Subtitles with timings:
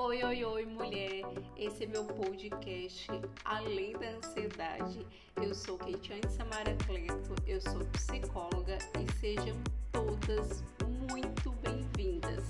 [0.00, 1.24] Oi, oi, oi, mulher!
[1.56, 3.08] Esse é meu podcast
[3.44, 5.04] Além da Ansiedade.
[5.42, 9.56] Eu sou Keitiane Samara Cleto, eu sou psicóloga e sejam
[9.90, 10.62] todas
[11.10, 12.44] muito bem-vindas.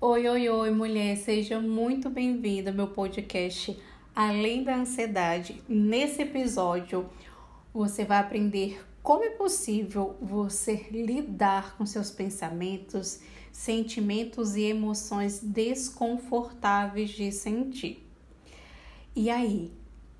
[0.00, 1.14] Oi, oi, oi, mulher!
[1.18, 3.78] Seja muito bem-vinda ao meu podcast
[4.16, 5.62] Além da Ansiedade.
[5.68, 7.06] Nesse episódio,
[7.74, 13.20] você vai aprender como é possível você lidar com seus pensamentos,
[13.52, 18.08] sentimentos e emoções desconfortáveis de sentir?
[19.14, 19.70] E aí,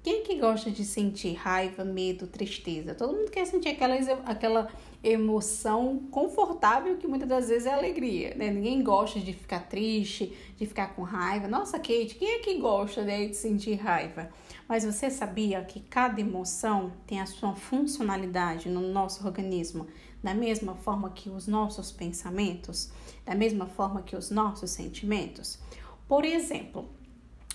[0.03, 2.93] quem é que gosta de sentir raiva, medo, tristeza?
[2.93, 3.95] Todo mundo quer sentir aquela,
[4.27, 4.69] aquela
[5.03, 8.51] emoção confortável que muitas das vezes é alegria, né?
[8.51, 11.47] Ninguém gosta de ficar triste, de ficar com raiva.
[11.47, 14.29] Nossa, Kate, quem é que gosta né, de sentir raiva?
[14.69, 19.87] Mas você sabia que cada emoção tem a sua funcionalidade no nosso organismo,
[20.21, 22.91] da mesma forma que os nossos pensamentos,
[23.25, 25.61] da mesma forma que os nossos sentimentos?
[26.09, 26.89] Por exemplo,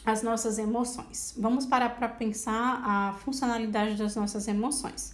[0.08, 1.36] as nossas emoções.
[1.38, 5.14] Vamos parar para pensar a funcionalidade das nossas emoções.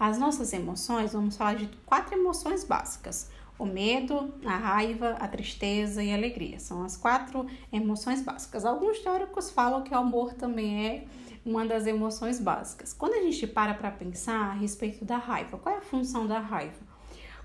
[0.00, 6.02] As nossas emoções, vamos falar de quatro emoções básicas: o medo, a raiva, a tristeza
[6.02, 6.58] e a alegria.
[6.58, 8.64] São as quatro emoções básicas.
[8.64, 11.04] Alguns teóricos falam que o amor também é
[11.46, 12.92] uma das emoções básicas.
[12.92, 16.40] Quando a gente para para pensar a respeito da raiva, qual é a função da
[16.40, 16.80] raiva?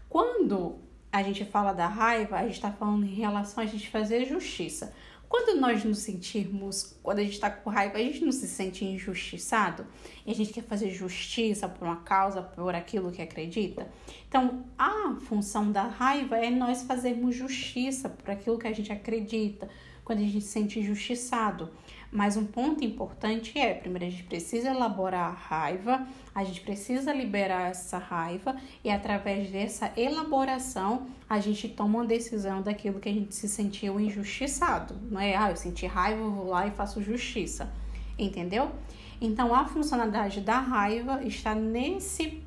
[0.09, 0.79] Quando
[1.11, 4.95] a gente fala da raiva, a gente está falando em relação a gente fazer justiça.
[5.29, 8.85] Quando nós nos sentirmos, quando a gente está com raiva, a gente não se sente
[8.85, 9.85] injustiçado
[10.25, 13.87] e a gente quer fazer justiça por uma causa, por aquilo que acredita.
[14.27, 19.69] Então, a função da raiva é nós fazermos justiça por aquilo que a gente acredita,
[20.03, 21.69] quando a gente se sente injustiçado.
[22.17, 27.13] Mas um ponto importante é, primeiro a gente precisa elaborar a raiva, a gente precisa
[27.13, 33.13] liberar essa raiva e através dessa elaboração a gente toma uma decisão daquilo que a
[33.13, 34.95] gente se sentiu injustiçado.
[35.11, 37.71] Não é, ah, eu senti raiva, eu vou lá e faço justiça.
[38.17, 38.71] Entendeu?
[39.21, 42.41] Então a funcionalidade da raiva está nesse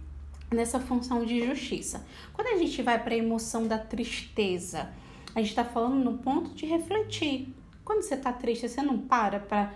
[0.50, 2.04] nessa função de justiça.
[2.32, 4.90] Quando a gente vai para a emoção da tristeza,
[5.32, 7.54] a gente está falando no ponto de refletir.
[7.90, 9.74] Quando você está triste, você não para para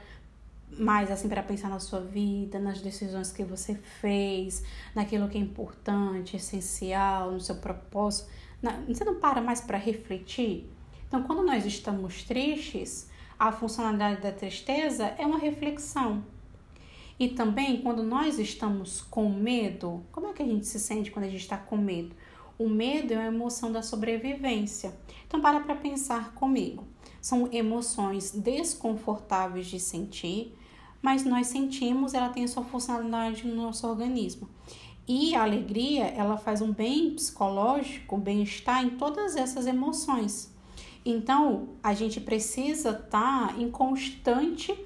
[0.70, 4.62] mais assim para pensar na sua vida, nas decisões que você fez,
[4.94, 8.30] naquilo que é importante, essencial, no seu propósito.
[8.86, 10.70] Você não para mais para refletir?
[11.08, 16.24] Então, quando nós estamos tristes, a funcionalidade da tristeza é uma reflexão.
[17.18, 21.24] E também quando nós estamos com medo, como é que a gente se sente quando
[21.24, 22.14] a gente está com medo?
[22.56, 24.94] O medo é uma emoção da sobrevivência.
[25.26, 26.93] Então, para para pensar comigo
[27.24, 30.54] são emoções desconfortáveis de sentir,
[31.00, 34.46] mas nós sentimos, ela tem sua funcionalidade no nosso organismo.
[35.08, 40.54] E a alegria, ela faz um bem psicológico, bem-estar em todas essas emoções.
[41.02, 44.78] Então, a gente precisa estar tá em constante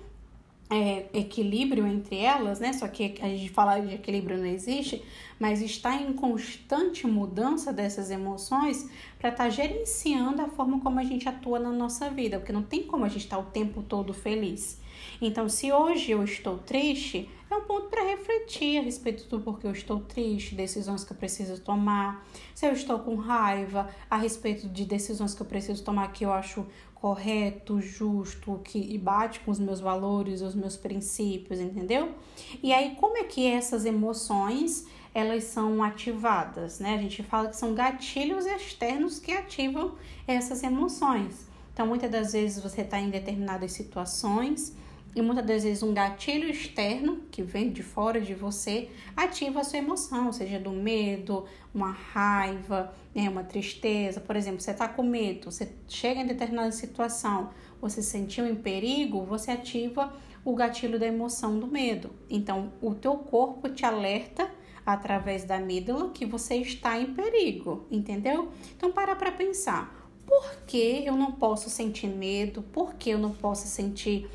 [0.70, 2.72] é, equilíbrio entre elas, né?
[2.72, 5.02] Só que a gente fala de equilíbrio não existe,
[5.38, 11.04] mas está em constante mudança dessas emoções para estar tá gerenciando a forma como a
[11.04, 13.82] gente atua na nossa vida, porque não tem como a gente estar tá o tempo
[13.82, 14.80] todo feliz.
[15.20, 17.28] Então, se hoje eu estou triste,
[17.58, 21.60] um ponto para refletir a respeito do porquê eu estou triste, decisões que eu preciso
[21.60, 22.26] tomar.
[22.54, 26.32] Se eu estou com raiva, a respeito de decisões que eu preciso tomar que eu
[26.32, 32.14] acho correto, justo, que bate com os meus valores, os meus princípios, entendeu?
[32.62, 36.94] E aí, como é que essas emoções elas são ativadas, né?
[36.94, 39.94] A gente fala que são gatilhos externos que ativam
[40.26, 41.46] essas emoções.
[41.72, 44.76] Então, muitas das vezes você está em determinadas situações
[45.14, 49.64] e muitas das vezes um gatilho externo que vem de fora de você ativa a
[49.64, 54.20] sua emoção, seja do medo, uma raiva, né, uma tristeza.
[54.20, 58.54] Por exemplo, você está com medo, você chega em determinada situação, você se sentiu em
[58.54, 60.12] perigo, você ativa
[60.44, 62.10] o gatilho da emoção do medo.
[62.30, 64.50] Então, o teu corpo te alerta
[64.84, 68.50] através da amígdala que você está em perigo, entendeu?
[68.76, 69.96] Então, para para pensar.
[70.24, 72.62] Por que eu não posso sentir medo?
[72.62, 74.28] Por que eu não posso sentir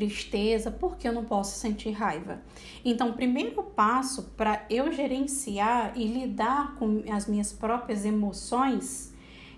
[0.00, 2.40] tristeza, porque eu não posso sentir raiva.
[2.82, 9.12] Então, o primeiro passo para eu gerenciar e lidar com as minhas próprias emoções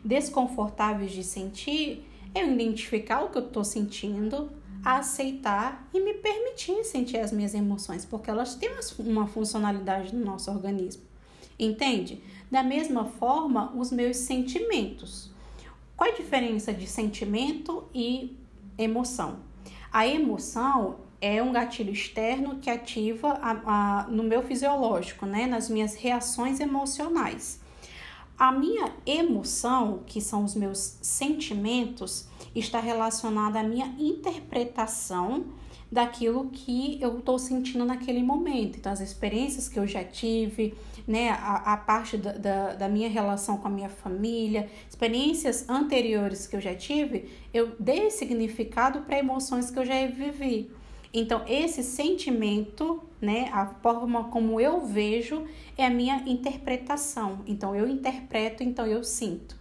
[0.04, 2.04] desconfortáveis de sentir
[2.34, 4.50] é eu identificar o que eu estou sentindo,
[4.84, 10.50] aceitar e me permitir sentir as minhas emoções, porque elas têm uma funcionalidade no nosso
[10.50, 11.02] organismo.
[11.56, 12.20] Entende?
[12.50, 15.30] Da mesma forma, os meus sentimentos.
[15.96, 18.36] Qual a diferença de sentimento e
[18.76, 19.51] emoção?
[19.92, 23.50] A emoção é um gatilho externo que ativa a,
[24.00, 25.46] a, no meu fisiológico, né?
[25.46, 27.60] Nas minhas reações emocionais.
[28.38, 35.44] A minha emoção, que são os meus sentimentos, está relacionada à minha interpretação
[35.92, 38.78] daquilo que eu estou sentindo naquele momento.
[38.78, 40.74] Então, as experiências que eu já tive,
[41.06, 46.46] né, a, a parte da, da, da, minha relação com a minha família, experiências anteriores
[46.46, 50.70] que eu já tive, eu dei significado para emoções que eu já vivi.
[51.14, 55.46] Então, esse sentimento, né, a forma como eu vejo,
[55.76, 57.40] é a minha interpretação.
[57.46, 59.54] Então, eu interpreto, então eu sinto.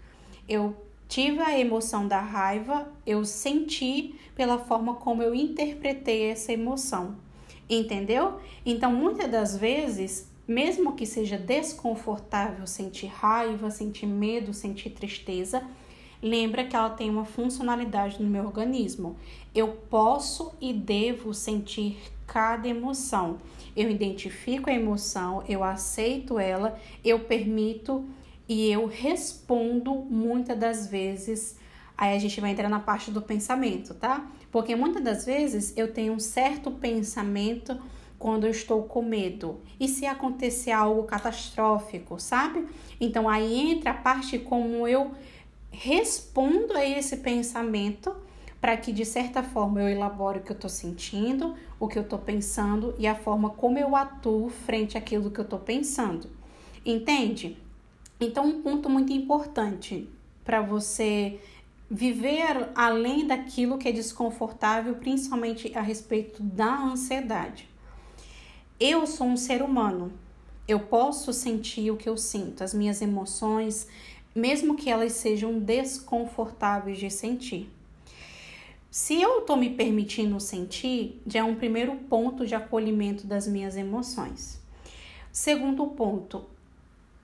[0.48, 0.76] Eu
[1.10, 7.18] tive a emoção da raiva, eu senti pela forma como eu interpretei essa emoção.
[7.70, 8.40] Entendeu?
[8.66, 15.64] Então, muitas das vezes, mesmo que seja desconfortável sentir raiva, sentir medo, sentir tristeza,
[16.22, 19.18] lembra que ela tem uma funcionalidade no meu organismo.
[19.54, 21.98] Eu posso e devo sentir
[22.28, 23.40] cada emoção.
[23.76, 28.06] Eu identifico a emoção, eu aceito ela, eu permito
[28.48, 31.58] e eu respondo muitas das vezes.
[31.98, 34.30] Aí a gente vai entrar na parte do pensamento, tá?
[34.52, 37.80] Porque muitas das vezes eu tenho um certo pensamento
[38.22, 39.60] quando eu estou com medo.
[39.80, 42.68] E se acontecer algo catastrófico, sabe?
[43.00, 45.12] Então aí entra a parte como eu
[45.72, 48.16] respondo a esse pensamento
[48.62, 52.04] para que de certa forma eu elabore o que eu estou sentindo, o que eu
[52.04, 56.30] estou pensando e a forma como eu atuo frente àquilo que eu estou pensando.
[56.86, 57.58] Entende?
[58.20, 60.08] Então, um ponto muito importante
[60.46, 61.40] para você
[61.90, 67.71] viver além daquilo que é desconfortável, principalmente a respeito da ansiedade.
[68.84, 70.12] Eu sou um ser humano.
[70.68, 73.88] Eu posso sentir o que eu sinto, as minhas emoções,
[74.34, 77.70] mesmo que elas sejam desconfortáveis de sentir.
[78.90, 83.78] Se eu estou me permitindo sentir, já é um primeiro ponto de acolhimento das minhas
[83.78, 84.60] emoções.
[85.32, 86.46] Segundo ponto,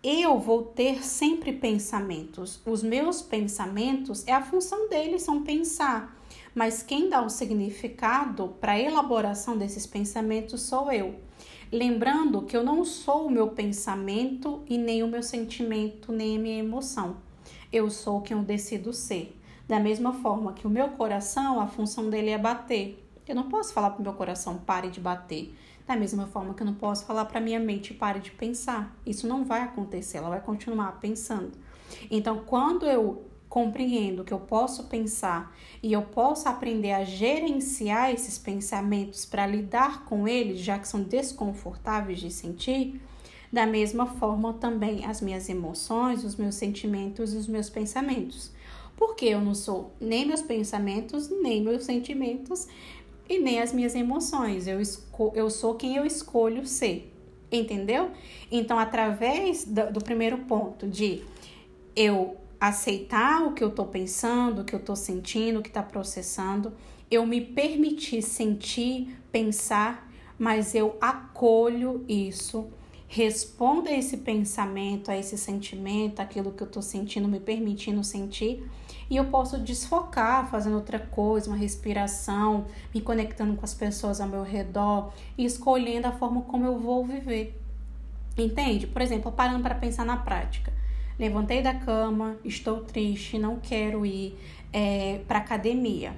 [0.03, 2.61] eu vou ter sempre pensamentos.
[2.67, 6.16] Os meus pensamentos, é a função deles são pensar,
[6.57, 11.13] mas quem dá o significado para a elaboração desses pensamentos sou eu.
[11.71, 16.39] Lembrando que eu não sou o meu pensamento e nem o meu sentimento, nem a
[16.39, 17.17] minha emoção.
[17.71, 19.39] Eu sou quem eu decido ser.
[19.67, 23.07] Da mesma forma que o meu coração, a função dele é bater.
[23.27, 25.55] Eu não posso falar para o meu coração pare de bater.
[25.85, 28.97] Da mesma forma que eu não posso falar para minha mente pare de pensar.
[29.05, 31.51] Isso não vai acontecer, ela vai continuar pensando.
[32.09, 38.37] Então, quando eu compreendo que eu posso pensar e eu posso aprender a gerenciar esses
[38.37, 42.99] pensamentos para lidar com eles, já que são desconfortáveis de sentir,
[43.51, 48.51] da mesma forma também as minhas emoções, os meus sentimentos e os meus pensamentos.
[48.97, 52.67] Porque eu não sou nem meus pensamentos, nem meus sentimentos
[53.29, 54.67] e nem as minhas emoções.
[54.67, 54.79] Eu,
[55.33, 57.13] eu sou quem eu escolho ser.
[57.49, 58.11] Entendeu?
[58.51, 61.23] Então, através do, do primeiro ponto de
[61.95, 65.83] eu aceitar o que eu estou pensando, o que eu estou sentindo, o que está
[65.83, 66.73] processando,
[67.09, 72.67] eu me permitir sentir, pensar, mas eu acolho isso,
[73.07, 78.67] respondo a esse pensamento, a esse sentimento, aquilo que eu estou sentindo, me permitindo sentir,
[79.09, 84.27] e eu posso desfocar fazendo outra coisa, uma respiração, me conectando com as pessoas ao
[84.27, 87.57] meu redor e escolhendo a forma como eu vou viver.
[88.37, 88.85] Entende?
[88.85, 90.73] Por exemplo, parando para pensar na prática.
[91.19, 94.37] Levantei da cama, estou triste, não quero ir
[94.71, 96.13] é, para academia.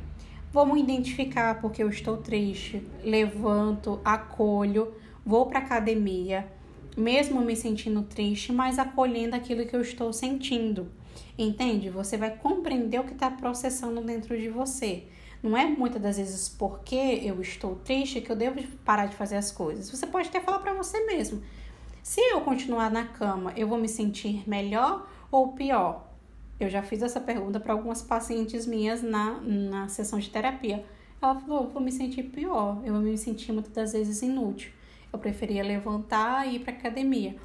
[0.52, 2.86] Vamos identificar porque eu estou triste.
[3.04, 4.94] Levanto, acolho,
[5.26, 6.52] vou para academia,
[6.98, 10.88] mesmo me sentindo triste, mas acolhendo aquilo que eu estou sentindo.
[11.38, 11.90] Entende?
[11.90, 15.04] Você vai compreender o que está processando dentro de você.
[15.42, 19.38] Não é muitas das vezes porque eu estou triste que eu devo parar de fazer
[19.38, 19.90] as coisas.
[19.90, 21.42] Você pode até falar para você mesmo.
[22.04, 26.08] Se eu continuar na cama, eu vou me sentir melhor ou pior?
[26.60, 30.86] Eu já fiz essa pergunta para algumas pacientes minhas na, na sessão de terapia.
[31.22, 34.72] Ela falou: eu vou me sentir pior, eu vou me sentir muitas das vezes inútil.
[35.12, 37.36] Eu preferia levantar e ir para academia.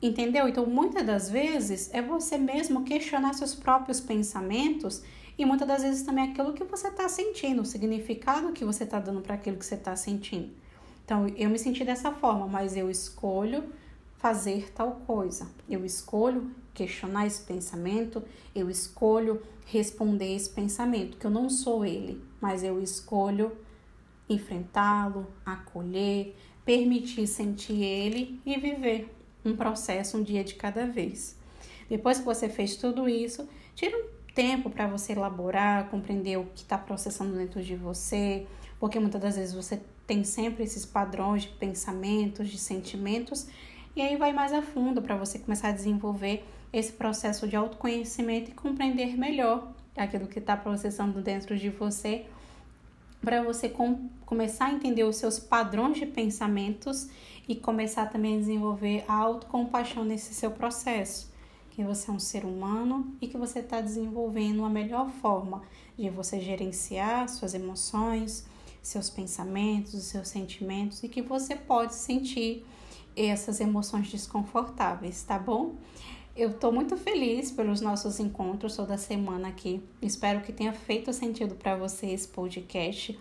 [0.00, 0.48] Entendeu?
[0.48, 5.02] Então, muitas das vezes é você mesmo questionar seus próprios pensamentos
[5.38, 8.98] e muitas das vezes também aquilo que você está sentindo, o significado que você está
[8.98, 10.50] dando para aquilo que você está sentindo.
[11.04, 13.64] Então, eu me senti dessa forma, mas eu escolho
[14.22, 15.50] fazer tal coisa.
[15.68, 18.22] Eu escolho questionar esse pensamento,
[18.54, 23.50] eu escolho responder esse pensamento, que eu não sou ele, mas eu escolho
[24.28, 29.12] enfrentá-lo, acolher, permitir sentir ele e viver
[29.44, 31.36] um processo um dia de cada vez.
[31.90, 36.62] Depois que você fez tudo isso, tira um tempo para você elaborar, compreender o que
[36.62, 38.46] está processando dentro de você,
[38.78, 43.48] porque muitas das vezes você tem sempre esses padrões de pensamentos, de sentimentos
[43.94, 48.50] e aí vai mais a fundo para você começar a desenvolver esse processo de autoconhecimento
[48.50, 52.24] e compreender melhor aquilo que está processando dentro de você,
[53.20, 57.08] para você com, começar a entender os seus padrões de pensamentos
[57.46, 61.30] e começar também a desenvolver a autocompaixão nesse seu processo.
[61.70, 65.62] Que você é um ser humano e que você está desenvolvendo a melhor forma
[65.98, 68.46] de você gerenciar suas emoções,
[68.82, 72.64] seus pensamentos, os seus sentimentos e que você pode sentir
[73.16, 75.74] essas emoções desconfortáveis, tá bom?
[76.34, 79.82] Eu estou muito feliz pelos nossos encontros toda semana aqui.
[80.00, 83.18] Espero que tenha feito sentido para você esse podcast.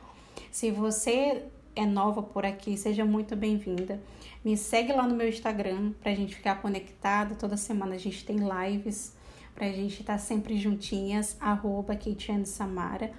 [0.49, 1.43] Se você
[1.75, 4.01] é nova por aqui, seja muito bem-vinda.
[4.43, 7.37] Me segue lá no meu Instagram para a gente ficar conectado.
[7.37, 9.13] Toda semana a gente tem lives
[9.53, 11.35] para a gente estar tá sempre juntinhas.
[11.39, 11.97] Arroba
[12.45, 13.11] Samara.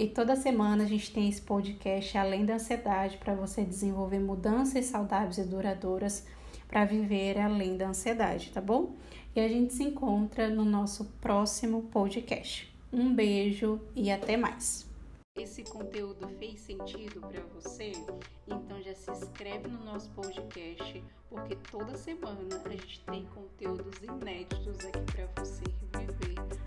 [0.00, 4.86] E toda semana a gente tem esse podcast Além da Ansiedade para você desenvolver mudanças
[4.86, 6.26] saudáveis e duradouras
[6.66, 8.94] para viver além da ansiedade, tá bom?
[9.36, 12.74] E a gente se encontra no nosso próximo podcast.
[12.90, 14.88] Um beijo e até mais.
[15.36, 17.92] Esse conteúdo fez sentido para você?
[18.48, 24.78] Então já se inscreve no nosso podcast, porque toda semana a gente tem conteúdos inéditos
[24.78, 26.59] aqui para você viver